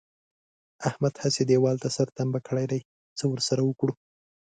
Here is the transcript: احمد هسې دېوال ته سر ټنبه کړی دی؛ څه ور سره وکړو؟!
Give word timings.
احمد 0.89 1.13
هسې 1.23 1.41
دېوال 1.49 1.75
ته 1.83 1.89
سر 1.95 2.07
ټنبه 2.17 2.39
کړی 2.47 2.65
دی؛ 2.71 2.81
څه 3.17 3.23
ور 3.27 3.39
سره 3.49 3.61
وکړو؟! 3.65 3.93